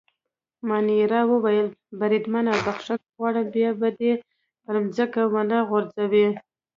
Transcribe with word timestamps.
مانیرا 0.67 1.21
وویل: 1.31 1.67
بریدمنه 1.99 2.53
بخښنه 2.65 3.03
غواړم، 3.17 3.45
بیا 3.55 3.71
به 3.79 3.89
دي 3.99 4.11
پر 4.63 4.75
مځکه 4.85 5.21
ونه 5.33 5.57
غورځوو. 5.69 6.29